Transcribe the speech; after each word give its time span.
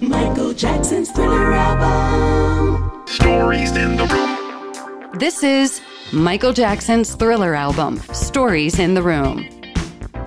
Michael 0.00 0.54
Jackson's 0.54 1.10
Thriller 1.10 1.52
album. 1.52 3.06
Stories 3.06 3.76
in 3.76 3.96
the 3.96 4.06
room. 4.06 5.18
This 5.18 5.42
is 5.42 5.82
Michael 6.10 6.54
Jackson's 6.54 7.14
Thriller 7.14 7.54
album, 7.54 7.98
Stories 8.14 8.78
in 8.78 8.94
the 8.94 9.02
Room. 9.02 9.46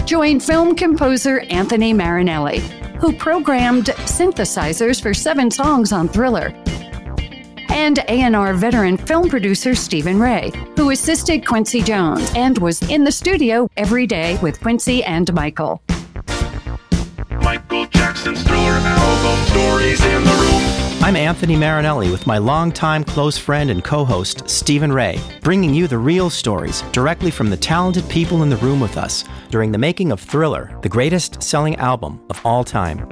Join 0.05 0.39
film 0.39 0.75
composer 0.75 1.39
Anthony 1.49 1.91
Marinelli, 1.91 2.59
who 2.99 3.13
programmed 3.13 3.85
synthesizers 3.85 5.01
for 5.01 5.11
seven 5.11 5.49
songs 5.49 5.91
on 5.91 6.07
Thriller, 6.07 6.53
and 7.69 7.97
A&R 8.07 8.53
veteran 8.53 8.95
film 8.95 9.27
producer 9.27 9.73
Stephen 9.73 10.19
Ray, 10.19 10.51
who 10.75 10.91
assisted 10.91 11.47
Quincy 11.47 11.81
Jones 11.81 12.31
and 12.35 12.59
was 12.59 12.79
in 12.91 13.03
the 13.03 13.11
studio 13.11 13.67
every 13.75 14.05
day 14.05 14.37
with 14.43 14.61
Quincy 14.61 15.03
and 15.03 15.33
Michael. 15.33 15.81
I'm 21.03 21.17
Anthony 21.17 21.57
Marinelli 21.57 22.09
with 22.09 22.25
my 22.25 22.37
longtime 22.37 23.03
close 23.03 23.37
friend 23.37 23.69
and 23.69 23.83
co 23.83 24.05
host, 24.05 24.49
Stephen 24.49 24.91
Ray, 24.91 25.19
bringing 25.41 25.73
you 25.73 25.85
the 25.85 25.97
real 25.97 26.29
stories 26.29 26.81
directly 26.93 27.29
from 27.29 27.49
the 27.49 27.57
talented 27.57 28.07
people 28.09 28.41
in 28.41 28.49
the 28.49 28.57
room 28.57 28.79
with 28.79 28.95
us 28.97 29.25
during 29.49 29.71
the 29.71 29.77
making 29.77 30.13
of 30.13 30.21
Thriller, 30.21 30.77
the 30.81 30.89
greatest 30.89 31.43
selling 31.43 31.75
album 31.75 32.21
of 32.29 32.39
all 32.45 32.63
time. 32.63 33.05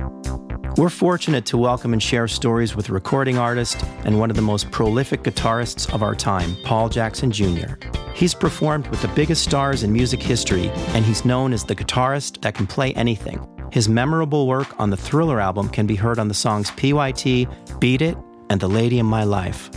We're 0.78 0.90
fortunate 0.90 1.46
to 1.48 1.58
welcome 1.58 1.92
and 1.92 2.02
share 2.02 2.30
stories 2.30 2.78
with 2.78 2.90
recording 2.90 3.38
artist 3.38 3.84
and 4.06 4.18
one 4.18 4.30
of 4.30 4.38
the 4.38 4.42
most 4.42 4.72
prolific 4.72 5.24
guitarists 5.24 5.94
of 5.94 6.02
our 6.02 6.16
time, 6.16 6.56
Paul 6.64 6.88
Jackson 6.88 7.30
Jr. 7.30 7.76
He's 8.16 8.34
performed 8.34 8.88
with 8.88 9.02
the 9.02 9.10
biggest 9.10 9.44
stars 9.44 9.84
in 9.84 9.92
music 9.92 10.24
history, 10.24 10.70
and 10.96 11.04
he's 11.04 11.26
known 11.26 11.52
as 11.52 11.66
the 11.66 11.76
guitarist 11.76 12.42
that 12.42 12.56
can 12.56 12.68
play 12.68 12.94
anything. 12.94 13.46
His 13.72 13.88
memorable 13.88 14.48
work 14.48 14.78
on 14.80 14.90
the 14.90 14.98
Thriller 14.98 15.40
album 15.40 15.70
can 15.70 15.88
be 15.88 15.96
heard 15.96 16.20
on 16.20 16.28
the 16.28 16.34
songs 16.34 16.72
PYT, 16.72 17.48
Beat 17.80 18.02
It, 18.02 18.18
and 18.50 18.60
The 18.60 18.68
Lady 18.68 19.00
in 19.00 19.06
My 19.06 19.24
Life. 19.24 19.70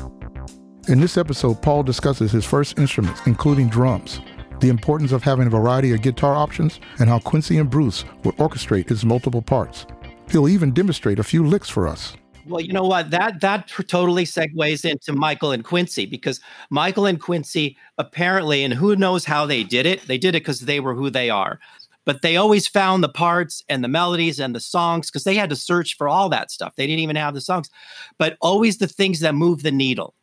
In 0.88 1.00
this 1.00 1.16
episode, 1.16 1.62
Paul 1.62 1.84
discusses 1.84 2.32
his 2.32 2.44
first 2.44 2.76
instruments, 2.76 3.20
including 3.24 3.68
drums, 3.68 4.20
the 4.58 4.68
importance 4.68 5.12
of 5.12 5.22
having 5.22 5.46
a 5.46 5.50
variety 5.50 5.92
of 5.92 6.02
guitar 6.02 6.34
options, 6.34 6.80
and 6.98 7.08
how 7.08 7.20
Quincy 7.20 7.56
and 7.58 7.70
Bruce 7.70 8.04
would 8.24 8.36
orchestrate 8.36 8.88
his 8.88 9.04
multiple 9.04 9.42
parts. 9.42 9.86
He'll 10.28 10.48
even 10.48 10.72
demonstrate 10.72 11.20
a 11.20 11.24
few 11.24 11.46
licks 11.46 11.68
for 11.68 11.86
us. 11.86 12.16
Well, 12.46 12.60
you 12.60 12.72
know 12.72 12.84
what? 12.84 13.10
That 13.10 13.40
that 13.40 13.68
totally 13.88 14.24
segues 14.24 14.84
into 14.84 15.12
Michael 15.12 15.52
and 15.52 15.64
Quincy 15.64 16.04
because 16.04 16.40
Michael 16.68 17.06
and 17.06 17.20
Quincy 17.20 17.76
apparently, 17.96 18.64
and 18.64 18.74
who 18.74 18.96
knows 18.96 19.24
how 19.24 19.46
they 19.46 19.62
did 19.62 19.86
it? 19.86 20.06
They 20.08 20.18
did 20.18 20.34
it 20.34 20.40
because 20.40 20.60
they 20.60 20.80
were 20.80 20.94
who 20.94 21.08
they 21.08 21.30
are. 21.30 21.60
But 22.04 22.20
they 22.22 22.36
always 22.36 22.68
found 22.68 23.02
the 23.02 23.08
parts 23.08 23.62
and 23.68 23.82
the 23.82 23.88
melodies 23.88 24.38
and 24.38 24.54
the 24.54 24.60
songs 24.60 25.10
because 25.10 25.24
they 25.24 25.34
had 25.34 25.48
to 25.50 25.56
search 25.56 25.96
for 25.96 26.08
all 26.08 26.28
that 26.28 26.50
stuff. 26.50 26.76
They 26.76 26.86
didn't 26.86 27.00
even 27.00 27.16
have 27.16 27.34
the 27.34 27.40
songs, 27.40 27.70
but 28.18 28.36
always 28.40 28.78
the 28.78 28.86
things 28.86 29.20
that 29.20 29.34
move 29.34 29.62
the 29.62 29.72
needle. 29.72 30.14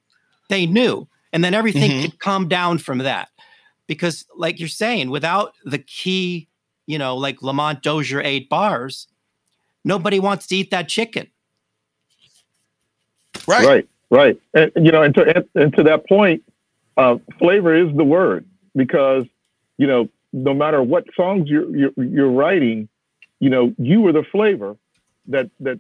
They 0.49 0.65
knew, 0.65 1.07
and 1.33 1.43
then 1.43 1.53
everything 1.53 1.91
Mhm. 1.91 2.01
could 2.01 2.19
come 2.19 2.47
down 2.47 2.77
from 2.77 2.99
that. 2.99 3.29
Because, 3.87 4.25
like 4.35 4.59
you're 4.59 4.69
saying, 4.69 5.09
without 5.09 5.53
the 5.65 5.79
key, 5.79 6.47
you 6.85 6.97
know, 6.97 7.17
like 7.17 7.41
Lamont 7.41 7.81
Dozier 7.81 8.21
eight 8.21 8.47
bars, 8.47 9.07
nobody 9.83 10.19
wants 10.19 10.45
to 10.47 10.55
eat 10.55 10.71
that 10.71 10.87
chicken. 10.87 11.27
Right. 13.47 13.65
Right, 13.65 13.87
right. 14.11 14.39
And 14.53 14.71
you 14.75 14.91
know, 14.91 15.01
and 15.01 15.15
to 15.15 15.35
and, 15.35 15.45
and 15.55 15.75
to 15.75 15.83
that 15.83 16.07
point, 16.07 16.43
uh, 16.97 17.17
flavor 17.39 17.73
is 17.73 17.95
the 17.95 18.03
word 18.03 18.45
because 18.75 19.25
you 19.77 19.87
know, 19.87 20.07
no 20.33 20.53
matter 20.53 20.81
what 20.81 21.05
songs 21.15 21.49
you're 21.49 21.75
you're, 21.75 21.91
you're 21.97 22.31
writing, 22.31 22.87
you 23.39 23.49
know, 23.49 23.73
you 23.77 24.01
were 24.01 24.11
the 24.11 24.23
flavor 24.31 24.77
that 25.27 25.49
that 25.59 25.79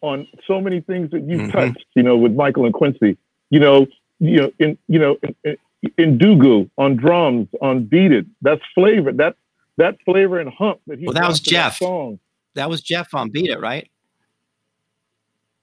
on 0.00 0.26
so 0.46 0.60
many 0.60 0.80
things 0.80 1.10
that 1.12 1.22
you 1.22 1.38
Mhm. 1.38 1.52
touched. 1.52 1.84
You 1.94 2.02
know, 2.02 2.16
with 2.16 2.32
Michael 2.32 2.64
and 2.64 2.74
Quincy. 2.74 3.16
You 3.50 3.60
know, 3.60 3.86
you 4.20 4.36
know, 4.38 4.52
in 4.58 4.78
you 4.88 4.98
know, 4.98 5.16
in, 5.44 5.56
in, 5.98 6.18
Ndugu 6.18 6.68
on 6.78 6.96
drums 6.96 7.48
on 7.60 7.84
Beat 7.84 8.12
It. 8.12 8.26
That's 8.42 8.62
flavor. 8.74 9.12
That 9.12 9.36
that 9.76 9.96
flavor 10.04 10.38
and 10.40 10.50
hump 10.50 10.80
that 10.86 10.98
he. 10.98 11.04
Well, 11.06 11.14
that 11.14 11.28
was 11.28 11.40
to 11.40 11.50
Jeff. 11.50 11.76
song. 11.78 12.18
That 12.54 12.68
was 12.70 12.80
Jeff 12.80 13.12
on 13.14 13.30
Beat 13.30 13.50
It, 13.50 13.60
right? 13.60 13.88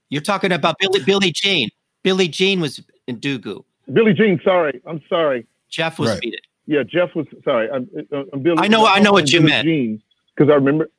You're 0.10 0.22
talking 0.22 0.52
about 0.52 0.76
Billy 0.80 1.04
Billie 1.04 1.32
Jean. 1.32 1.70
Billie 2.04 2.28
Jean 2.28 2.60
was 2.60 2.82
in 3.08 3.20
Dugu. 3.20 3.64
Billie 3.92 4.14
Jean. 4.14 4.40
Sorry, 4.44 4.82
I'm 4.86 5.02
sorry. 5.08 5.46
Jeff 5.70 5.98
was 6.00 6.10
Right. 6.10 6.22
Beat 6.22 6.34
It. 6.34 6.42
Yeah, 6.68 6.84
Jeff 6.84 7.16
was 7.16 7.28
sorry. 7.44 7.70
I'm, 7.70 7.90
I'm. 8.12 8.44
I 8.60 8.68
know- 8.68 8.86
I 8.86 9.00
know 9.00 9.12
what 9.12 9.32
you 9.34 9.42
meant. 9.42 9.66
Because 10.36 10.52
I 10.52 10.56
remember. 10.56 10.90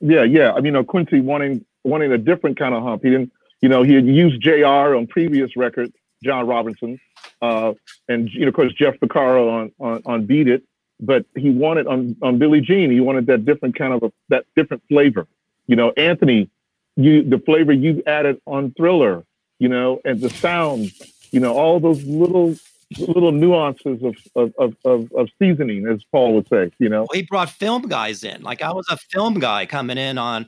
Yeah, 0.00 0.22
yeah. 0.24 0.52
I 0.52 0.56
mean, 0.56 0.66
you 0.66 0.72
know, 0.72 0.84
Quincy 0.84 1.20
wanting 1.20 1.64
wanting 1.84 2.12
a 2.12 2.18
different 2.18 2.58
kind 2.58 2.74
of 2.74 2.82
hump. 2.82 3.02
He 3.02 3.10
didn't. 3.10 3.32
You 3.62 3.68
know, 3.68 3.82
he 3.82 3.94
had 3.94 4.06
used 4.06 4.40
JR 4.42 4.94
on 4.96 5.06
previous 5.06 5.56
records, 5.56 5.92
John 6.22 6.46
Robinson, 6.46 7.00
uh, 7.42 7.72
and 8.08 8.28
you 8.30 8.42
know, 8.42 8.48
of 8.48 8.54
course, 8.54 8.72
Jeff 8.74 8.94
Porcaro 9.00 9.50
on 9.50 9.72
on 9.80 10.02
on 10.06 10.26
Beat 10.26 10.48
It. 10.48 10.62
But 11.00 11.24
he 11.36 11.50
wanted 11.50 11.86
on 11.86 12.16
on 12.22 12.38
Billie 12.38 12.60
Jean. 12.60 12.90
He 12.90 13.00
wanted 13.00 13.26
that 13.26 13.44
different 13.44 13.76
kind 13.76 13.92
of 13.94 14.02
a, 14.02 14.12
that 14.28 14.44
different 14.56 14.82
flavor. 14.88 15.26
You 15.66 15.76
know, 15.76 15.90
Anthony, 15.96 16.48
you 16.96 17.22
the 17.22 17.38
flavor 17.38 17.72
you 17.72 18.02
added 18.06 18.40
on 18.46 18.72
Thriller. 18.72 19.24
You 19.58 19.68
know, 19.68 20.00
and 20.04 20.20
the 20.20 20.30
sound. 20.30 20.92
You 21.32 21.40
know, 21.40 21.54
all 21.54 21.80
those 21.80 22.04
little 22.04 22.54
little 22.98 23.32
nuances 23.32 24.02
of 24.02 24.16
of, 24.34 24.52
of, 24.58 24.76
of, 24.84 25.12
of 25.12 25.28
seasoning, 25.38 25.86
as 25.86 26.02
Paul 26.12 26.34
would 26.34 26.48
say. 26.48 26.70
You 26.78 26.88
know, 26.88 27.00
Well, 27.00 27.20
he 27.20 27.22
brought 27.22 27.50
film 27.50 27.82
guys 27.82 28.24
in. 28.24 28.42
Like 28.42 28.62
I 28.62 28.72
was 28.72 28.86
a 28.90 28.96
film 28.96 29.40
guy 29.40 29.66
coming 29.66 29.98
in 29.98 30.18
on, 30.18 30.46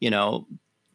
you 0.00 0.10
know, 0.10 0.46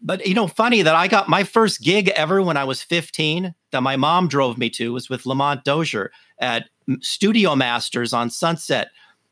but 0.02 0.26
you 0.26 0.34
know, 0.34 0.48
funny 0.48 0.82
that 0.82 0.96
I 0.96 1.08
got 1.08 1.28
my 1.28 1.44
first 1.44 1.82
gig 1.82 2.10
ever 2.10 2.42
when 2.42 2.58
I 2.58 2.64
was 2.64 2.82
15 2.82 3.54
that 3.72 3.84
my 3.84 3.96
mom 3.96 4.28
drove 4.28 4.58
me 4.58 4.70
to 4.72 4.94
was 4.94 5.10
with 5.10 5.26
Lamont 5.26 5.64
Dozier 5.64 6.12
at 6.40 6.70
Studio 7.02 7.56
Masters 7.56 8.14
on 8.14 8.30
Sunset 8.30 8.90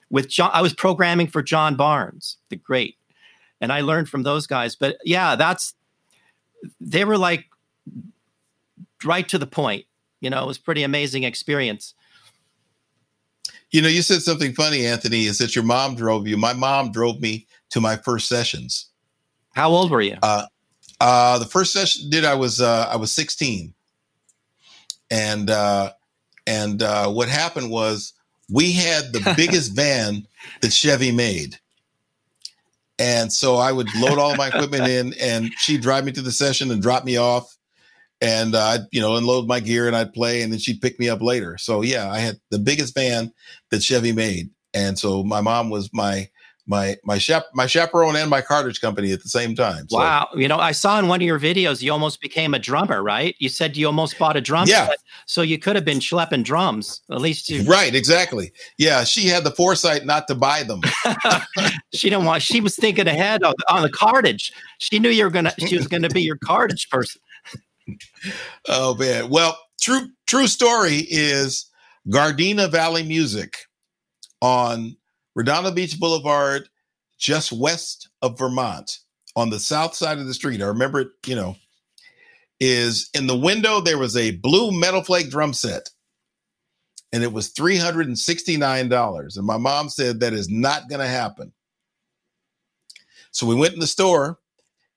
with 0.09 0.27
John. 0.27 0.51
I 0.53 0.61
was 0.61 0.73
programming 0.73 1.27
for 1.27 1.41
John 1.41 1.75
Barnes, 1.75 2.37
the 2.49 2.55
great, 2.55 2.97
and 3.61 3.71
I 3.71 3.81
learned 3.81 4.09
from 4.09 4.23
those 4.23 4.47
guys. 4.47 4.75
But 4.75 4.97
yeah, 5.03 5.35
that's 5.35 5.73
they 6.81 7.05
were 7.05 7.17
like 7.17 7.45
right 9.03 9.27
to 9.29 9.37
the 9.37 9.47
point. 9.47 9.85
You 10.21 10.29
know, 10.29 10.43
it 10.43 10.47
was 10.47 10.57
pretty 10.57 10.83
amazing 10.83 11.23
experience. 11.23 11.93
You 13.71 13.81
know, 13.81 13.87
you 13.87 14.01
said 14.01 14.21
something 14.21 14.53
funny, 14.53 14.85
Anthony, 14.85 15.25
is 15.25 15.37
that 15.39 15.55
your 15.55 15.63
mom 15.65 15.95
drove 15.95 16.27
you. 16.27 16.37
My 16.37 16.53
mom 16.53 16.91
drove 16.91 17.19
me 17.19 17.47
to 17.71 17.81
my 17.81 17.97
first 17.97 18.27
sessions. 18.27 18.87
How 19.53 19.69
old 19.69 19.91
were 19.91 20.01
you? 20.01 20.17
Uh, 20.21 20.45
uh, 21.01 21.39
the 21.39 21.45
first 21.45 21.73
session 21.73 22.09
did 22.09 22.25
I 22.25 22.35
was 22.35 22.61
uh, 22.61 22.87
I 22.91 22.95
was 22.95 23.11
16. 23.11 23.73
And 25.11 25.49
uh, 25.49 25.91
and 26.47 26.81
uh, 26.81 27.09
what 27.09 27.29
happened 27.29 27.69
was 27.69 28.13
we 28.49 28.71
had 28.71 29.11
the 29.11 29.33
biggest 29.37 29.75
van 29.75 30.27
that 30.61 30.71
Chevy 30.71 31.11
made. 31.11 31.59
And 32.97 33.31
so 33.31 33.57
I 33.57 33.71
would 33.71 33.93
load 33.95 34.19
all 34.19 34.35
my 34.35 34.47
equipment 34.47 34.87
in 34.87 35.13
and 35.19 35.51
she'd 35.57 35.81
drive 35.81 36.05
me 36.05 36.13
to 36.13 36.21
the 36.21 36.31
session 36.31 36.71
and 36.71 36.81
drop 36.81 37.03
me 37.03 37.17
off. 37.17 37.57
And 38.25 38.55
uh, 38.55 38.63
I'd, 38.63 38.81
you 38.91 39.01
know, 39.01 39.15
unload 39.15 39.47
my 39.47 39.59
gear 39.59 39.85
and 39.85 39.95
I'd 39.95 40.13
play 40.13 40.41
and 40.41 40.51
then 40.51 40.59
she'd 40.59 40.81
pick 40.81 40.99
me 40.99 41.09
up 41.09 41.21
later. 41.21 41.57
So 41.59 41.81
yeah, 41.83 42.11
I 42.11 42.17
had 42.19 42.39
the 42.49 42.57
biggest 42.57 42.95
van 42.95 43.31
that 43.69 43.83
Chevy 43.83 44.13
made. 44.13 44.49
And 44.73 44.97
so 44.97 45.23
my 45.23 45.41
mom 45.41 45.69
was 45.69 45.89
my 45.93 46.27
my 46.67 46.97
my 47.03 47.19
chap 47.19 47.45
my 47.53 47.67
chaperone 47.67 48.15
and 48.15 48.27
my 48.27 48.41
cartage 48.41 48.81
company 48.81 49.11
at 49.11 49.21
the 49.21 49.29
same 49.29 49.55
time. 49.55 49.87
So, 49.87 49.99
Wow. 49.99 50.29
You 50.35 50.47
know, 50.47 50.57
I 50.57 50.71
saw 50.71 50.97
in 50.97 51.07
one 51.07 51.21
of 51.21 51.25
your 51.27 51.39
videos 51.39 51.83
you 51.83 51.91
almost 51.91 52.19
became 52.19 52.55
a 52.55 52.59
drummer, 52.59 53.03
right? 53.03 53.35
You 53.37 53.49
said 53.49 53.77
you 53.77 53.85
almost 53.85 54.17
bought 54.17 54.35
a 54.35 54.41
drum 54.41 54.67
Yeah. 54.67 54.87
set. 54.87 54.97
So 55.27 55.43
you 55.43 55.59
could 55.59 55.75
have 55.75 55.85
been 55.85 55.99
schlepping 55.99 56.43
drums. 56.43 57.01
At 57.11 57.21
least 57.21 57.49
you 57.49 57.63
Right, 57.63 57.93
exactly. 57.93 58.51
Yeah, 58.79 59.03
she 59.03 59.27
had 59.27 59.43
the 59.43 59.51
foresight 59.51 60.05
not 60.05 60.27
to 60.29 60.35
buy 60.35 60.63
them. 60.63 60.81
she 61.93 62.09
didn't 62.09 62.25
want 62.25 62.41
she 62.41 62.61
was 62.61 62.75
thinking 62.75 63.07
ahead 63.07 63.43
on, 63.43 63.53
on 63.69 63.83
the 63.83 63.89
cartage. 63.89 64.51
She 64.79 64.97
knew 64.97 65.09
you 65.09 65.25
were 65.25 65.29
gonna 65.29 65.53
she 65.59 65.77
was 65.77 65.87
gonna 65.87 66.09
be 66.09 66.23
your 66.23 66.37
cartage 66.37 66.89
person. 66.89 67.21
Oh 68.67 68.95
man. 68.95 69.29
Well, 69.29 69.57
true 69.81 70.07
true 70.27 70.47
story 70.47 71.05
is 71.09 71.69
Gardena 72.07 72.69
Valley 72.69 73.03
Music 73.03 73.57
on 74.41 74.95
Redondo 75.35 75.71
Beach 75.71 75.99
Boulevard, 75.99 76.69
just 77.17 77.51
west 77.51 78.09
of 78.21 78.37
Vermont, 78.37 78.99
on 79.35 79.49
the 79.49 79.59
south 79.59 79.93
side 79.95 80.17
of 80.17 80.27
the 80.27 80.33
street. 80.33 80.61
I 80.61 80.65
remember 80.65 81.01
it, 81.01 81.09
you 81.25 81.35
know, 81.35 81.55
is 82.59 83.09
in 83.13 83.27
the 83.27 83.37
window 83.37 83.81
there 83.81 83.97
was 83.97 84.15
a 84.15 84.31
blue 84.37 84.71
metal 84.71 85.03
flake 85.03 85.29
drum 85.29 85.53
set 85.53 85.89
and 87.11 87.23
it 87.23 87.31
was 87.31 87.53
$369 87.53 89.37
and 89.37 89.45
my 89.45 89.57
mom 89.57 89.89
said 89.89 90.19
that 90.19 90.33
is 90.33 90.49
not 90.49 90.89
going 90.89 91.01
to 91.01 91.07
happen. 91.07 91.51
So 93.31 93.45
we 93.45 93.55
went 93.55 93.73
in 93.73 93.79
the 93.79 93.87
store 93.87 94.39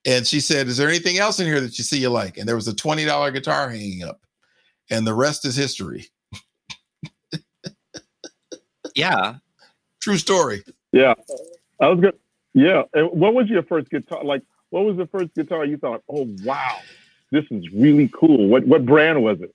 and 0.06 0.26
she 0.26 0.40
said, 0.40 0.68
"Is 0.68 0.76
there 0.76 0.88
anything 0.88 1.18
else 1.18 1.40
in 1.40 1.46
here 1.46 1.60
that 1.60 1.78
you 1.78 1.84
see 1.84 1.98
you 1.98 2.10
like?" 2.10 2.38
And 2.38 2.48
there 2.48 2.56
was 2.56 2.68
a 2.68 2.74
$20 2.74 3.32
guitar 3.32 3.68
hanging 3.70 4.02
up. 4.04 4.20
And 4.90 5.06
the 5.06 5.14
rest 5.14 5.44
is 5.44 5.56
history. 5.56 6.06
Yeah. 8.94 9.36
True 10.00 10.16
story. 10.16 10.64
Yeah, 10.92 11.14
I 11.80 11.88
was 11.88 12.00
good. 12.00 12.18
Yeah, 12.54 12.82
and 12.94 13.10
what 13.10 13.34
was 13.34 13.48
your 13.48 13.62
first 13.62 13.90
guitar? 13.90 14.24
Like, 14.24 14.42
what 14.70 14.84
was 14.84 14.96
the 14.96 15.06
first 15.06 15.34
guitar 15.34 15.64
you 15.64 15.76
thought, 15.76 16.02
"Oh 16.08 16.28
wow, 16.44 16.78
this 17.30 17.44
is 17.50 17.68
really 17.72 18.10
cool"? 18.14 18.48
What 18.48 18.66
what 18.66 18.86
brand 18.86 19.22
was 19.22 19.40
it? 19.40 19.54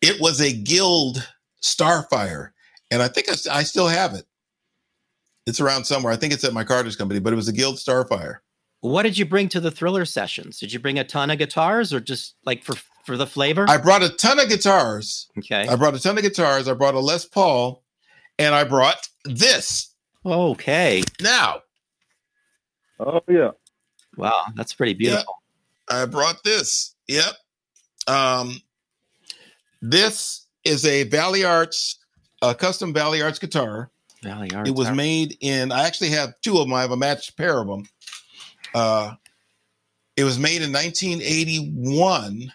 It 0.00 0.20
was 0.20 0.40
a 0.40 0.52
Guild 0.52 1.26
Starfire, 1.62 2.50
and 2.90 3.02
I 3.02 3.08
think 3.08 3.28
I, 3.30 3.58
I 3.58 3.62
still 3.62 3.88
have 3.88 4.14
it. 4.14 4.26
It's 5.46 5.60
around 5.60 5.84
somewhere. 5.84 6.12
I 6.12 6.16
think 6.16 6.32
it's 6.32 6.44
at 6.44 6.52
my 6.52 6.64
cartage 6.64 6.98
company, 6.98 7.20
but 7.20 7.32
it 7.32 7.36
was 7.36 7.48
a 7.48 7.52
Guild 7.52 7.76
Starfire. 7.76 8.38
What 8.80 9.02
did 9.02 9.18
you 9.18 9.26
bring 9.26 9.48
to 9.50 9.60
the 9.60 9.70
thriller 9.70 10.04
sessions? 10.04 10.58
Did 10.58 10.72
you 10.72 10.78
bring 10.78 10.98
a 10.98 11.04
ton 11.04 11.30
of 11.30 11.38
guitars 11.38 11.92
or 11.92 12.00
just 12.00 12.34
like 12.44 12.62
for 12.64 12.74
for 13.04 13.16
the 13.16 13.26
flavor? 13.26 13.66
I 13.68 13.76
brought 13.76 14.02
a 14.02 14.08
ton 14.08 14.38
of 14.40 14.48
guitars. 14.48 15.28
okay. 15.38 15.66
I 15.68 15.76
brought 15.76 15.94
a 15.94 16.00
ton 16.00 16.16
of 16.16 16.22
guitars. 16.24 16.68
I 16.68 16.74
brought 16.74 16.94
a 16.94 17.00
Les 17.00 17.24
Paul, 17.26 17.82
and 18.38 18.54
I 18.54 18.64
brought 18.64 19.08
this. 19.24 19.94
okay. 20.24 21.02
Now, 21.20 21.62
Oh 22.98 23.20
yeah, 23.28 23.52
Wow, 24.16 24.44
that's 24.54 24.74
pretty 24.74 24.92
beautiful. 24.94 25.40
I 25.88 26.04
brought 26.04 26.42
this. 26.44 26.94
Yep. 27.08 27.32
Um, 28.06 28.60
this 29.80 30.46
is 30.64 30.84
a 30.84 31.04
Valley 31.04 31.44
Arts, 31.44 31.98
a 32.42 32.54
custom 32.54 32.92
Valley 32.92 33.22
Arts 33.22 33.38
guitar. 33.38 33.90
Valley 34.22 34.50
Arts. 34.54 34.68
It 34.68 34.76
was 34.76 34.90
made 34.90 35.36
in. 35.40 35.72
I 35.72 35.86
actually 35.86 36.10
have 36.10 36.34
two 36.42 36.58
of 36.58 36.66
them. 36.66 36.74
I 36.74 36.82
have 36.82 36.90
a 36.90 36.96
matched 36.96 37.36
pair 37.38 37.58
of 37.58 37.66
them. 37.66 37.86
Uh, 38.74 39.14
it 40.16 40.24
was 40.24 40.38
made 40.38 40.62
in 40.62 40.72
1981 40.72 42.52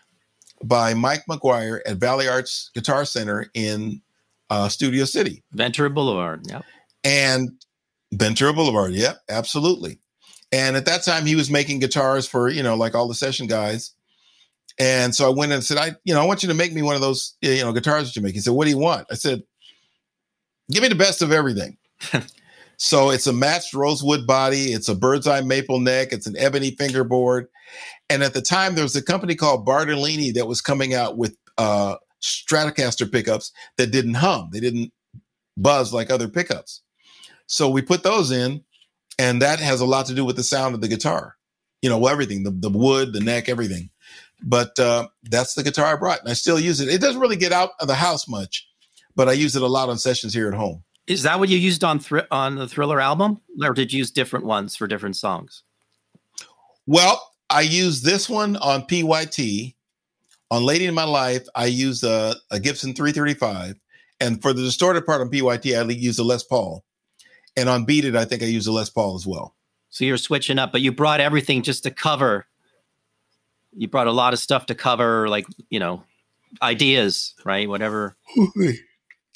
by 0.64 0.94
Mike 0.94 1.24
McGuire 1.30 1.82
at 1.86 1.98
Valley 1.98 2.28
Arts 2.28 2.72
Guitar 2.74 3.06
Center 3.06 3.48
in 3.54 4.02
uh, 4.50 4.70
Studio 4.70 5.06
City 5.06 5.44
Ventura 5.52 5.90
Boulevard. 5.90 6.42
Yep. 6.48 6.64
and 7.04 7.50
Ventura 8.14 8.54
Boulevard. 8.54 8.94
Yep, 8.94 9.18
absolutely. 9.30 10.00
And 10.52 10.78
at 10.78 10.86
that 10.86 11.04
time, 11.04 11.26
he 11.26 11.36
was 11.36 11.50
making 11.50 11.80
guitars 11.80 12.28
for 12.28 12.50
you 12.50 12.64
know 12.64 12.76
like 12.76 12.96
all 12.96 13.08
the 13.08 13.16
session 13.16 13.48
guys. 13.48 13.92
And 14.78 15.16
so 15.16 15.26
I 15.26 15.34
went 15.34 15.52
and 15.52 15.64
said, 15.64 15.78
I 15.78 15.96
you 16.04 16.14
know 16.14 16.22
I 16.22 16.26
want 16.26 16.44
you 16.44 16.50
to 16.50 16.56
make 16.56 16.74
me 16.74 16.82
one 16.82 16.96
of 16.96 17.02
those 17.02 17.36
you 17.42 17.64
know 17.64 17.74
guitars 17.74 18.08
that 18.08 18.16
you 18.16 18.22
make. 18.22 18.36
He 18.36 18.42
said, 18.42 18.54
What 18.54 18.66
do 18.66 18.72
you 18.72 18.78
want? 18.78 19.08
I 19.12 19.16
said, 19.16 19.44
Give 20.72 20.84
me 20.84 20.90
the 20.90 20.96
best 20.96 21.22
of 21.22 21.32
everything. 21.32 21.78
so 22.78 23.10
it's 23.10 23.28
a 23.28 23.34
matched 23.34 23.74
rosewood 23.74 24.28
body. 24.28 24.74
It's 24.74 24.90
a 24.90 24.96
bird's 24.96 25.28
eye 25.28 25.42
maple 25.42 25.80
neck. 25.80 26.10
It's 26.12 26.28
an 26.28 26.36
ebony 26.38 26.72
fingerboard. 26.72 27.48
And 28.10 28.24
at 28.24 28.34
the 28.34 28.42
time, 28.42 28.76
there 28.76 28.84
was 28.84 28.96
a 28.96 29.04
company 29.04 29.36
called 29.36 29.66
Bartolini 29.66 30.34
that 30.34 30.48
was 30.48 30.62
coming 30.62 30.94
out 30.94 31.18
with 31.18 31.36
uh, 31.58 31.96
Stratocaster 32.22 33.12
pickups 33.12 33.52
that 33.78 33.92
didn't 33.92 34.16
hum. 34.16 34.50
They 34.52 34.60
didn't 34.60 34.92
buzz 35.58 35.94
like 35.94 36.10
other 36.10 36.28
pickups. 36.28 36.82
So 37.48 37.70
we 37.70 37.82
put 37.82 38.04
those 38.04 38.32
in, 38.32 38.64
and 39.20 39.42
that 39.42 39.60
has 39.60 39.82
a 39.82 39.86
lot 39.86 40.06
to 40.08 40.16
do 40.16 40.26
with 40.26 40.36
the 40.36 40.44
sound 40.44 40.76
of 40.76 40.82
the 40.82 40.88
guitar. 40.88 41.36
You 41.82 41.90
know, 41.90 42.08
everything 42.08 42.44
the, 42.44 42.52
the 42.52 42.70
wood, 42.70 43.14
the 43.14 43.20
neck, 43.20 43.48
everything. 43.50 43.90
But 44.42 44.78
uh, 44.80 45.08
that's 45.24 45.54
the 45.54 45.64
guitar 45.64 45.86
I 45.86 45.96
brought, 45.96 46.20
and 46.20 46.30
I 46.30 46.34
still 46.34 46.60
use 46.60 46.80
it. 46.80 46.90
It 46.90 47.02
doesn't 47.02 47.22
really 47.22 47.36
get 47.36 47.52
out 47.52 47.72
of 47.80 47.88
the 47.88 47.96
house 47.96 48.28
much, 48.28 48.68
but 49.16 49.30
I 49.30 49.34
use 49.34 49.56
it 49.56 49.62
a 49.62 49.68
lot 49.68 49.90
on 49.90 49.98
sessions 49.98 50.34
here 50.34 50.48
at 50.48 50.54
home. 50.54 50.84
Is 51.08 51.24
that 51.24 51.40
what 51.40 51.50
you 51.50 51.58
used 51.58 51.84
on 51.84 52.00
Thr- 52.00 52.20
on 52.32 52.56
the 52.56 52.68
Thriller 52.68 53.00
album, 53.00 53.42
or 53.64 53.74
did 53.74 53.94
you 53.94 54.00
use 54.00 54.12
different 54.12 54.46
ones 54.46 54.76
for 54.76 54.88
different 54.88 55.16
songs? 55.16 55.64
Well, 56.88 57.32
I 57.50 57.62
used 57.62 58.04
this 58.04 58.30
one 58.30 58.56
on 58.58 58.84
PYT. 58.84 59.76
On 60.52 60.64
Lady 60.64 60.86
in 60.86 60.94
My 60.94 61.04
Life, 61.04 61.48
I 61.56 61.66
used 61.66 62.04
a, 62.04 62.36
a 62.52 62.60
Gibson 62.60 62.94
335. 62.94 63.76
And 64.20 64.42
for 64.42 64.54
the 64.54 64.62
distorted 64.62 65.06
part 65.06 65.22
on 65.22 65.30
PYT, 65.30 65.76
I 65.76 65.82
used 65.84 66.20
a 66.20 66.24
Les 66.24 66.44
Paul. 66.44 66.84
And 67.58 67.70
on 67.70 67.86
Beat 67.86 68.06
It, 68.06 68.16
I 68.16 68.26
think 68.26 68.44
I 68.44 68.46
used 68.46 68.68
a 68.68 68.72
Les 68.72 68.90
Paul 68.90 69.16
as 69.16 69.26
well. 69.26 69.56
So 69.90 70.06
you're 70.06 70.18
switching 70.18 70.60
up, 70.60 70.72
but 70.72 70.82
you 70.82 70.92
brought 70.92 71.20
everything 71.20 71.62
just 71.62 71.84
to 71.84 71.92
cover. 71.92 72.46
You 73.76 73.88
brought 73.88 74.08
a 74.08 74.12
lot 74.12 74.34
of 74.34 74.40
stuff 74.40 74.66
to 74.68 74.76
cover, 74.76 75.28
like 75.30 75.46
you 75.70 75.80
know, 75.80 76.04
ideas, 76.62 77.34
right? 77.44 77.68
Whatever. 77.68 78.16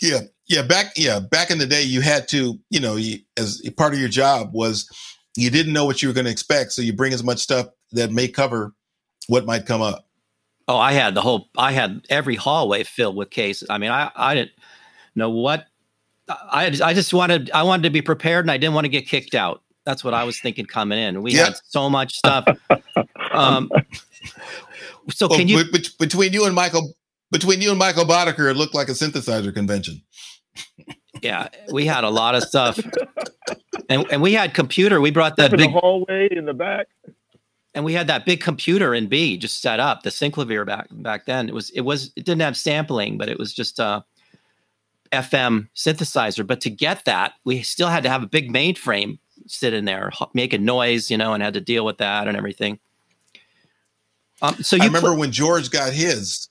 Yeah, 0.01 0.21
yeah. 0.49 0.61
Back, 0.61 0.93
yeah, 0.97 1.19
back 1.19 1.51
in 1.51 1.57
the 1.57 1.65
day, 1.65 1.83
you 1.83 2.01
had 2.01 2.27
to, 2.29 2.59
you 2.69 2.79
know, 2.79 2.97
you, 2.97 3.19
as 3.37 3.61
part 3.77 3.93
of 3.93 3.99
your 3.99 4.09
job 4.09 4.49
was 4.53 4.89
you 5.37 5.49
didn't 5.49 5.73
know 5.73 5.85
what 5.85 6.01
you 6.01 6.09
were 6.09 6.13
going 6.13 6.25
to 6.25 6.31
expect, 6.31 6.73
so 6.73 6.81
you 6.81 6.91
bring 6.91 7.13
as 7.13 7.23
much 7.23 7.39
stuff 7.39 7.67
that 7.93 8.11
may 8.11 8.27
cover 8.27 8.73
what 9.27 9.45
might 9.45 9.65
come 9.65 9.81
up. 9.81 10.05
Oh, 10.67 10.77
I 10.77 10.91
had 10.91 11.15
the 11.15 11.21
whole. 11.21 11.49
I 11.57 11.71
had 11.71 12.05
every 12.09 12.35
hallway 12.35 12.83
filled 12.83 13.15
with 13.15 13.29
cases. 13.29 13.69
I 13.69 13.77
mean, 13.77 13.91
I 13.91 14.11
I 14.15 14.35
didn't 14.35 14.51
know 15.15 15.29
what. 15.29 15.65
I 16.27 16.77
I 16.83 16.93
just 16.93 17.13
wanted 17.13 17.49
I 17.51 17.63
wanted 17.63 17.83
to 17.83 17.89
be 17.89 18.01
prepared, 18.01 18.45
and 18.45 18.51
I 18.51 18.57
didn't 18.57 18.75
want 18.75 18.85
to 18.85 18.89
get 18.89 19.07
kicked 19.07 19.33
out. 19.33 19.63
That's 19.85 20.03
what 20.03 20.13
I 20.13 20.25
was 20.25 20.39
thinking 20.39 20.65
coming 20.65 20.99
in. 20.99 21.23
We 21.23 21.33
had 21.33 21.55
so 21.65 21.89
much 21.89 22.17
stuff. 22.17 22.45
um, 23.31 23.71
so 25.09 25.27
Well, 25.27 25.39
can 25.39 25.47
you? 25.47 25.63
be- 25.71 25.87
between 25.97 26.33
you 26.33 26.45
and 26.45 26.53
Michael, 26.53 26.93
between 27.31 27.61
you 27.61 27.71
and 27.71 27.79
Michael 27.79 28.05
Boddicker, 28.05 28.51
it 28.51 28.55
looked 28.55 28.75
like 28.75 28.89
a 28.89 28.91
synthesizer 28.91 29.53
convention. 29.53 30.01
Yeah, 31.21 31.49
we 31.71 31.85
had 31.85 32.03
a 32.03 32.09
lot 32.09 32.35
of 32.35 32.43
stuff, 32.43 32.79
and 33.89 34.05
and 34.11 34.21
we 34.21 34.33
had 34.33 34.53
computer. 34.53 35.01
We 35.01 35.11
brought 35.11 35.35
that 35.37 35.47
Up 35.47 35.53
in 35.53 35.57
big 35.59 35.73
the 35.73 35.79
hallway 35.79 36.29
in 36.31 36.45
the 36.45 36.53
back. 36.53 36.87
and 37.73 37.83
we 37.83 37.93
had 37.93 38.07
that 38.07 38.25
big 38.25 38.39
computer 38.41 38.93
in 38.93 39.07
B 39.07 39.35
just 39.37 39.61
set 39.61 39.79
up 39.79 40.03
the 40.03 40.09
Synclavier 40.11 40.65
back 40.65 40.87
back 40.91 41.25
then. 41.25 41.49
It 41.49 41.53
was 41.55 41.69
it 41.71 41.81
was 41.81 42.11
it 42.15 42.23
didn't 42.25 42.41
have 42.41 42.55
sampling, 42.55 43.17
but 43.17 43.27
it 43.27 43.37
was 43.37 43.53
just 43.53 43.79
a 43.79 44.03
FM 45.11 45.67
synthesizer. 45.75 46.45
But 46.45 46.61
to 46.61 46.69
get 46.69 47.03
that, 47.05 47.33
we 47.43 47.63
still 47.63 47.87
had 47.89 48.03
to 48.03 48.09
have 48.09 48.23
a 48.23 48.27
big 48.27 48.51
mainframe 48.53 49.17
sit 49.47 49.73
in 49.73 49.85
there, 49.85 50.11
h- 50.21 50.27
making 50.33 50.63
noise, 50.65 51.09
you 51.09 51.17
know, 51.17 51.33
and 51.33 51.41
had 51.41 51.55
to 51.55 51.61
deal 51.61 51.83
with 51.85 51.97
that 51.97 52.27
and 52.27 52.37
everything. 52.37 52.79
Um, 54.41 54.55
so 54.61 54.75
you 54.75 54.83
I 54.83 54.85
remember 54.87 55.09
pl- 55.09 55.17
when 55.19 55.31
George 55.31 55.69
got 55.71 55.91
his. 55.93 56.48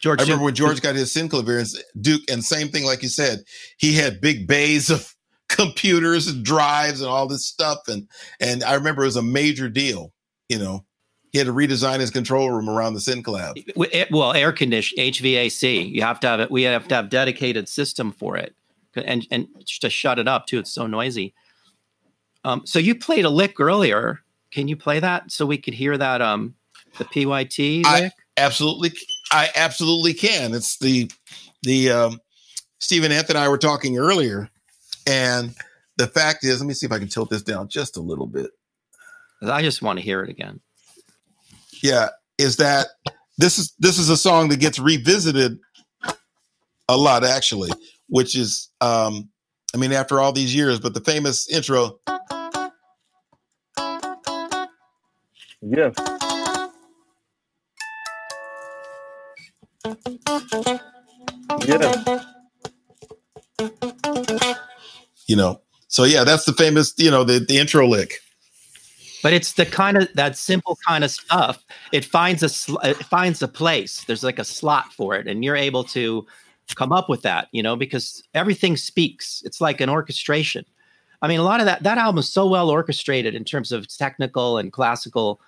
George, 0.00 0.20
I 0.20 0.24
remember 0.24 0.44
when 0.44 0.54
George 0.54 0.80
got 0.80 0.94
his 0.94 1.12
Synclavier 1.12 1.58
and 1.60 2.02
Duke, 2.02 2.22
and 2.30 2.44
same 2.44 2.68
thing, 2.68 2.84
like 2.84 3.02
you 3.02 3.08
said, 3.08 3.40
he 3.78 3.94
had 3.94 4.20
big 4.20 4.46
bays 4.46 4.90
of 4.90 5.14
computers 5.48 6.28
and 6.28 6.44
drives 6.44 7.00
and 7.00 7.10
all 7.10 7.26
this 7.26 7.46
stuff, 7.46 7.78
and 7.88 8.08
and 8.40 8.62
I 8.62 8.74
remember 8.74 9.02
it 9.02 9.06
was 9.06 9.16
a 9.16 9.22
major 9.22 9.68
deal. 9.68 10.12
You 10.48 10.58
know, 10.58 10.84
he 11.32 11.38
had 11.38 11.46
to 11.46 11.52
redesign 11.52 12.00
his 12.00 12.10
control 12.10 12.50
room 12.50 12.68
around 12.68 12.94
the 12.94 13.00
Synclavier. 13.00 14.10
well, 14.10 14.32
air 14.32 14.52
condition 14.52 14.98
HVAC. 14.98 15.90
You 15.92 16.02
have 16.02 16.20
to 16.20 16.26
have 16.28 16.40
it. 16.40 16.50
We 16.50 16.62
have 16.62 16.88
to 16.88 16.94
have 16.94 17.08
dedicated 17.08 17.68
system 17.68 18.12
for 18.12 18.36
it, 18.36 18.54
and 18.94 19.26
and 19.30 19.48
to 19.80 19.90
shut 19.90 20.18
it 20.18 20.28
up 20.28 20.46
too. 20.46 20.60
It's 20.60 20.70
so 20.70 20.86
noisy. 20.86 21.34
Um, 22.44 22.62
so 22.64 22.78
you 22.78 22.94
played 22.94 23.24
a 23.24 23.30
lick 23.30 23.58
earlier. 23.58 24.20
Can 24.50 24.68
you 24.68 24.76
play 24.76 25.00
that 25.00 25.30
so 25.32 25.44
we 25.44 25.58
could 25.58 25.74
hear 25.74 25.98
that? 25.98 26.22
Um, 26.22 26.54
the 26.98 27.04
PYT 27.04 27.84
I- 27.86 28.00
lick. 28.00 28.12
Absolutely, 28.36 28.92
I 29.30 29.50
absolutely 29.54 30.14
can. 30.14 30.54
It's 30.54 30.78
the 30.78 31.10
the 31.62 31.90
um, 31.90 32.20
Stephen 32.78 33.12
Anthony 33.12 33.38
and 33.38 33.44
I 33.44 33.48
were 33.48 33.58
talking 33.58 33.98
earlier, 33.98 34.48
and 35.06 35.54
the 35.96 36.06
fact 36.06 36.44
is, 36.44 36.60
let 36.60 36.66
me 36.66 36.74
see 36.74 36.86
if 36.86 36.92
I 36.92 36.98
can 36.98 37.08
tilt 37.08 37.30
this 37.30 37.42
down 37.42 37.68
just 37.68 37.96
a 37.96 38.00
little 38.00 38.26
bit. 38.26 38.50
I 39.42 39.62
just 39.62 39.82
want 39.82 39.98
to 39.98 40.04
hear 40.04 40.22
it 40.22 40.30
again. 40.30 40.60
yeah 41.82 42.08
is 42.38 42.56
that 42.56 42.88
this 43.36 43.58
is 43.58 43.72
this 43.78 43.98
is 43.98 44.08
a 44.08 44.16
song 44.16 44.48
that 44.48 44.58
gets 44.60 44.78
revisited 44.78 45.58
a 46.88 46.96
lot 46.96 47.24
actually 47.24 47.70
which 48.08 48.36
is 48.36 48.68
um 48.80 49.28
i 49.74 49.76
mean 49.76 49.92
after 49.92 50.20
all 50.20 50.32
these 50.32 50.54
years 50.54 50.80
but 50.80 50.94
the 50.94 51.00
famous 51.00 51.48
intro 51.50 51.98
Yes. 55.60 55.94
Yes. 61.66 62.24
you 65.26 65.36
know 65.36 65.60
so 65.88 66.04
yeah 66.04 66.24
that's 66.24 66.44
the 66.44 66.52
famous 66.52 66.94
you 66.98 67.10
know 67.10 67.24
the, 67.24 67.38
the 67.38 67.58
intro 67.58 67.86
lick 67.86 68.20
But 69.22 69.32
it's 69.32 69.54
the 69.54 69.66
kind 69.66 69.96
of 69.96 70.08
that 70.14 70.36
simple 70.36 70.78
kind 70.86 71.04
of 71.04 71.10
stuff. 71.10 71.64
It 71.92 72.04
finds 72.04 72.42
a 72.42 72.48
sl- 72.48 72.78
it 72.84 72.96
finds 72.96 73.42
a 73.42 73.48
place. 73.48 74.04
There's 74.04 74.22
like 74.22 74.38
a 74.38 74.44
slot 74.44 74.92
for 74.92 75.16
it, 75.16 75.26
and 75.26 75.44
you're 75.44 75.56
able 75.56 75.84
to 75.84 76.24
come 76.76 76.92
up 76.92 77.08
with 77.08 77.22
that. 77.22 77.48
You 77.50 77.62
know, 77.62 77.74
because 77.76 78.22
everything 78.34 78.76
speaks. 78.76 79.42
It's 79.44 79.60
like 79.60 79.80
an 79.80 79.90
orchestration. 79.90 80.64
I 81.20 81.26
mean, 81.26 81.40
a 81.40 81.42
lot 81.42 81.58
of 81.60 81.66
that 81.66 81.82
that 81.82 81.98
album 81.98 82.18
is 82.20 82.28
so 82.28 82.46
well 82.46 82.70
orchestrated 82.70 83.34
in 83.34 83.44
terms 83.44 83.72
of 83.72 83.88
technical 83.88 84.56
and 84.58 84.72
classical 84.72 85.40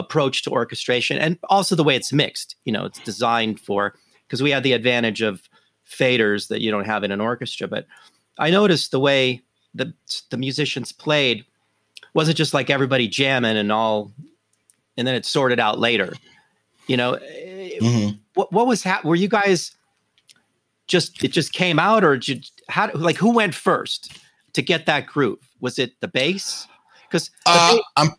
approach 0.00 0.42
to 0.42 0.50
orchestration, 0.50 1.16
and 1.18 1.38
also 1.48 1.76
the 1.76 1.84
way 1.84 1.94
it's 1.96 2.12
mixed. 2.12 2.56
You 2.64 2.72
know, 2.72 2.84
it's 2.84 2.98
designed 3.00 3.60
for 3.60 3.94
because 4.26 4.42
we 4.42 4.50
had 4.50 4.62
the 4.64 4.72
advantage 4.72 5.22
of 5.22 5.48
faders 5.88 6.48
that 6.48 6.60
you 6.60 6.70
don't 6.70 6.86
have 6.86 7.04
in 7.04 7.10
an 7.12 7.20
orchestra. 7.20 7.68
But 7.68 7.86
I 8.38 8.50
noticed 8.50 8.90
the 8.90 9.00
way 9.00 9.40
the 9.74 9.92
the 10.30 10.36
musicians 10.36 10.92
played 10.92 11.44
wasn't 12.14 12.36
just 12.36 12.54
like 12.54 12.70
everybody 12.70 13.06
jamming 13.06 13.56
and 13.56 13.70
all, 13.70 14.12
and 14.96 15.06
then 15.06 15.14
it's 15.14 15.28
sorted 15.28 15.60
out 15.60 15.78
later. 15.78 16.12
You 16.88 16.96
know, 16.96 17.18
Mhm. 17.80 18.18
what 18.34 18.52
what 18.52 18.66
was 18.66 18.82
hap- 18.82 19.04
Were 19.04 19.14
you 19.14 19.28
guys 19.28 19.72
just 20.88 21.22
it 21.22 21.28
just 21.32 21.52
came 21.52 21.78
out, 21.78 22.02
or 22.04 22.16
did 22.16 22.28
you, 22.28 22.40
how 22.68 22.90
like 22.94 23.16
who 23.16 23.32
went 23.32 23.54
first 23.54 24.18
to 24.54 24.62
get 24.62 24.86
that 24.86 25.06
groove? 25.06 25.38
Was 25.60 25.78
it 25.78 25.92
the 26.00 26.08
bass? 26.08 26.66
Because 27.08 27.30
Uh, 27.46 27.78
I'm 27.96 28.10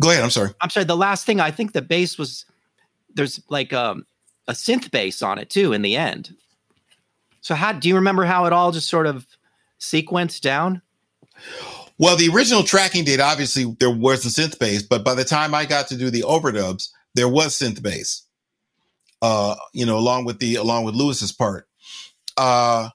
go 0.00 0.10
ahead. 0.10 0.22
I'm 0.22 0.30
sorry. 0.30 0.50
I'm 0.60 0.70
sorry, 0.70 0.84
the 0.84 0.96
last 0.96 1.24
thing 1.24 1.40
I 1.40 1.50
think 1.50 1.72
the 1.72 1.82
bass 1.82 2.18
was 2.18 2.44
there's 3.14 3.40
like 3.48 3.72
um, 3.72 4.06
a 4.46 4.52
synth 4.52 4.90
bass 4.90 5.22
on 5.22 5.38
it 5.38 5.50
too 5.50 5.72
in 5.72 5.82
the 5.82 5.96
end. 5.96 6.34
So 7.40 7.54
how 7.54 7.72
do 7.72 7.88
you 7.88 7.94
remember 7.94 8.24
how 8.24 8.46
it 8.46 8.52
all 8.52 8.72
just 8.72 8.88
sort 8.88 9.06
of 9.06 9.26
sequenced 9.80 10.40
down? 10.40 10.82
Well, 11.98 12.16
the 12.16 12.28
original 12.28 12.62
tracking 12.62 13.04
date, 13.04 13.20
obviously, 13.20 13.64
there 13.80 13.90
was 13.90 14.22
the 14.22 14.28
synth 14.28 14.58
bass, 14.58 14.82
but 14.82 15.04
by 15.04 15.14
the 15.14 15.24
time 15.24 15.54
I 15.54 15.64
got 15.64 15.88
to 15.88 15.96
do 15.96 16.10
the 16.10 16.22
overdubs, 16.22 16.90
there 17.14 17.28
was 17.28 17.58
synth 17.58 17.82
bass. 17.82 18.22
Uh, 19.20 19.56
you 19.72 19.84
know, 19.84 19.98
along 19.98 20.24
with 20.24 20.38
the 20.38 20.54
along 20.54 20.84
with 20.84 20.94
Louis's 20.94 21.32
part. 21.32 21.68
Uh, 22.36 22.90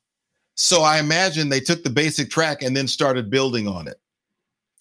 so 0.56 0.82
I 0.82 1.00
imagine 1.00 1.50
they 1.50 1.60
took 1.60 1.84
the 1.84 1.90
basic 1.90 2.30
track 2.30 2.62
and 2.62 2.78
then 2.78 2.88
started 2.88 3.30
building 3.30 3.68
on 3.68 3.88
it. 3.90 4.00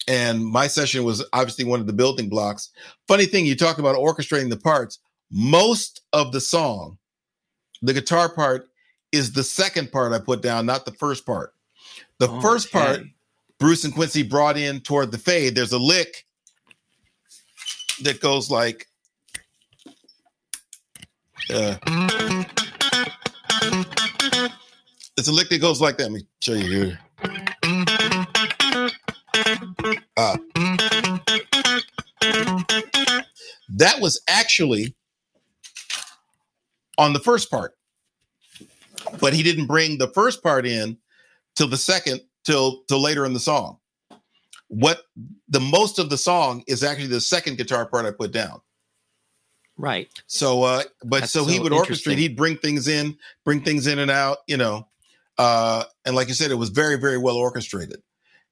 And 0.07 0.45
my 0.45 0.67
session 0.67 1.03
was 1.03 1.25
obviously 1.33 1.65
one 1.65 1.79
of 1.79 1.87
the 1.87 1.93
building 1.93 2.29
blocks. 2.29 2.69
Funny 3.07 3.25
thing, 3.25 3.45
you 3.45 3.55
talk 3.55 3.77
about 3.77 3.95
orchestrating 3.95 4.49
the 4.49 4.57
parts. 4.57 4.99
Most 5.31 6.01
of 6.11 6.31
the 6.31 6.41
song, 6.41 6.97
the 7.81 7.93
guitar 7.93 8.29
part, 8.29 8.67
is 9.11 9.31
the 9.31 9.43
second 9.43 9.91
part 9.91 10.11
I 10.11 10.19
put 10.19 10.41
down, 10.41 10.65
not 10.65 10.85
the 10.85 10.91
first 10.91 11.25
part. 11.25 11.53
The 12.19 12.27
first 12.41 12.71
part 12.71 13.01
Bruce 13.63 13.85
and 13.85 13.93
Quincy 13.93 14.23
brought 14.23 14.57
in 14.57 14.81
toward 14.81 15.11
the 15.11 15.17
fade. 15.17 15.55
There's 15.55 15.71
a 15.71 15.79
lick 15.79 16.25
that 18.01 18.19
goes 18.19 18.51
like. 18.51 18.87
Uh, 21.49 21.75
it's 25.17 25.27
a 25.27 25.31
lick 25.31 25.47
that 25.49 25.61
goes 25.61 25.79
like 25.79 25.97
that. 25.97 26.03
Let 26.03 26.11
me 26.11 26.27
show 26.41 26.53
you 26.53 26.69
here. 26.69 26.99
Uh, 30.15 30.37
that 33.69 33.99
was 33.99 34.21
actually 34.27 34.95
on 36.97 37.13
the 37.13 37.19
first 37.19 37.49
part, 37.49 37.75
but 39.19 39.33
he 39.33 39.41
didn't 39.41 39.65
bring 39.65 39.97
the 39.97 40.07
first 40.09 40.43
part 40.43 40.65
in 40.65 40.97
till 41.55 41.67
the 41.67 41.77
second 41.77 42.21
till 42.43 42.83
till 42.87 43.01
later 43.01 43.25
in 43.25 43.33
the 43.33 43.39
song. 43.39 43.77
What 44.67 45.01
the 45.47 45.59
most 45.59 45.99
of 45.99 46.09
the 46.09 46.17
song 46.17 46.63
is 46.67 46.83
actually 46.83 47.07
the 47.07 47.21
second 47.21 47.57
guitar 47.57 47.85
part 47.85 48.05
I 48.05 48.11
put 48.11 48.31
down. 48.31 48.61
Right. 49.77 50.09
So 50.27 50.63
uh 50.63 50.83
but 51.03 51.21
That's 51.21 51.31
so 51.31 51.45
he 51.45 51.59
would 51.59 51.71
orchestrate, 51.71 52.17
he'd 52.17 52.37
bring 52.37 52.57
things 52.57 52.87
in, 52.87 53.17
bring 53.43 53.61
things 53.61 53.87
in 53.87 53.99
and 53.99 54.11
out, 54.11 54.37
you 54.47 54.57
know. 54.57 54.87
Uh 55.37 55.85
and 56.05 56.15
like 56.15 56.27
you 56.27 56.33
said, 56.35 56.51
it 56.51 56.55
was 56.55 56.69
very, 56.69 56.97
very 56.97 57.17
well 57.17 57.35
orchestrated. 57.35 58.01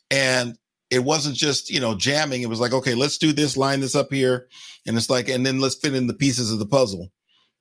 And 0.10 0.58
it 0.92 1.04
wasn't 1.04 1.36
just, 1.36 1.70
you 1.70 1.80
know, 1.80 1.96
jamming. 1.96 2.42
It 2.42 2.50
was 2.50 2.60
like, 2.60 2.74
okay, 2.74 2.94
let's 2.96 3.18
do 3.18 3.32
this, 3.34 3.56
line 3.58 3.80
this 3.80 3.96
up 3.96 4.12
here. 4.12 4.48
And 4.86 4.98
it's 4.98 5.10
like, 5.10 5.30
and 5.30 5.46
then 5.46 5.60
let's 5.60 5.76
fit 5.76 5.96
in 5.96 6.08
the 6.08 6.14
pieces 6.14 6.52
of 6.52 6.60
the 6.60 6.66
puzzle 6.66 7.12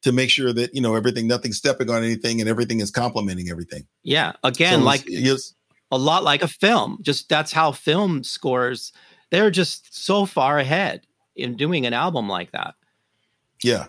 to 0.02 0.12
make 0.12 0.30
sure 0.30 0.52
that, 0.52 0.74
you 0.74 0.80
know, 0.80 0.94
everything, 0.94 1.26
nothing's 1.28 1.56
stepping 1.58 1.88
on 1.90 2.02
anything 2.02 2.40
and 2.40 2.48
everything 2.48 2.80
is 2.80 2.90
complementing 2.90 3.48
everything. 3.50 3.86
Yeah. 4.02 4.32
So 4.32 4.38
Again, 4.48 4.80
was- 4.80 4.86
like 4.86 5.04
yes, 5.06 5.54
a 5.92 5.98
lot 5.98 6.24
like 6.24 6.42
a 6.42 6.48
film. 6.48 6.98
Just 7.02 7.28
that's 7.28 7.52
how 7.52 7.72
film 7.72 8.24
scores. 8.24 8.92
They're 9.30 9.50
just 9.50 9.96
so 9.96 10.26
far 10.26 10.58
ahead 10.58 11.06
in 11.36 11.56
doing 11.56 11.86
an 11.86 11.92
album 11.94 12.28
like 12.28 12.50
that. 12.52 12.74
yeah. 13.62 13.86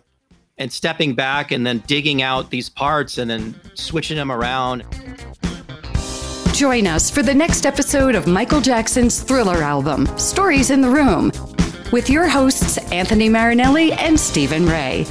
and 0.58 0.72
stepping 0.72 1.16
back 1.16 1.52
and 1.52 1.66
then 1.66 1.80
digging 1.88 2.22
out 2.22 2.50
these 2.52 2.70
parts 2.70 3.18
and 3.18 3.30
then 3.32 3.56
switching 3.74 4.18
them 4.18 4.32
around. 4.32 4.84
Join 6.62 6.86
us 6.86 7.10
for 7.10 7.24
the 7.24 7.34
next 7.34 7.66
episode 7.66 8.14
of 8.14 8.28
Michael 8.28 8.62
Jackson's 8.62 9.20
Thriller 9.20 9.64
album, 9.64 10.06
Stories 10.16 10.70
in 10.70 10.80
the 10.80 10.92
Room, 10.92 11.32
with 11.92 12.08
your 12.08 12.28
hosts 12.28 12.78
Anthony 12.92 13.30
Marinelli 13.30 13.94
and 13.94 14.20
Stephen 14.20 14.68
Ray. 14.68 15.08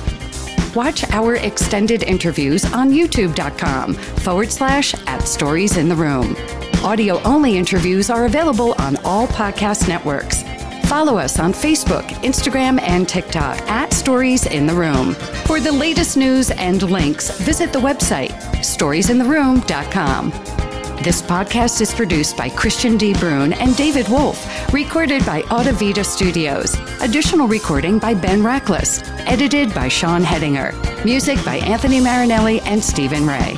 Watch 0.76 1.02
our 1.10 1.34
extended 1.34 2.04
interviews 2.04 2.64
on 2.72 2.92
youtube.com 2.92 3.94
forward 3.94 4.52
slash 4.52 4.94
at 5.08 5.26
Stories 5.26 5.76
in 5.76 5.88
the 5.88 5.96
Room. 5.96 6.36
Audio 6.84 7.20
only 7.22 7.58
interviews 7.58 8.10
are 8.10 8.26
available 8.26 8.76
on 8.78 8.96
all 8.98 9.26
podcast 9.26 9.88
networks. 9.88 10.44
Follow 10.88 11.18
us 11.18 11.40
on 11.40 11.52
Facebook, 11.52 12.04
Instagram, 12.22 12.80
and 12.80 13.08
TikTok 13.08 13.58
at 13.62 13.92
Stories 13.92 14.46
in 14.46 14.68
the 14.68 14.74
Room. 14.74 15.14
For 15.46 15.58
the 15.58 15.72
latest 15.72 16.16
news 16.16 16.52
and 16.52 16.80
links, 16.80 17.36
visit 17.40 17.72
the 17.72 17.80
website 17.80 18.30
storiesintheroom.com. 18.60 20.59
This 21.02 21.22
podcast 21.22 21.80
is 21.80 21.94
produced 21.94 22.36
by 22.36 22.50
Christian 22.50 22.98
D. 22.98 23.14
Brune 23.14 23.54
and 23.54 23.74
David 23.74 24.06
Wolf, 24.10 24.70
recorded 24.70 25.24
by 25.24 25.40
Audavita 25.44 26.04
Studios. 26.04 26.76
Additional 27.00 27.48
recording 27.48 27.98
by 27.98 28.12
Ben 28.12 28.42
Rackless, 28.42 29.02
edited 29.26 29.72
by 29.74 29.88
Sean 29.88 30.22
Hedinger. 30.22 30.74
Music 31.02 31.42
by 31.42 31.56
Anthony 31.56 32.00
Marinelli 32.00 32.60
and 32.60 32.84
Stephen 32.84 33.26
Ray. 33.26 33.54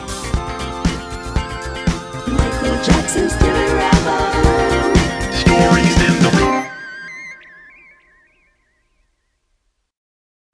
Michael 2.29 2.81
Jackson's 2.85 3.35
Thriller 3.35 3.77
album. 3.91 4.95
Stories 5.33 6.01
in 6.01 6.23
the 6.23 6.31
room. 6.39 6.67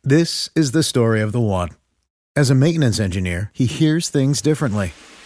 This 0.03 0.49
is 0.55 0.73
the 0.73 0.83
story 0.83 1.21
of 1.21 1.33
the 1.33 1.41
one. 1.41 1.69
As 2.35 2.49
a 2.49 2.55
maintenance 2.55 2.99
engineer, 2.99 3.51
he 3.53 3.67
hears 3.67 4.09
things 4.09 4.41
differently. 4.41 4.95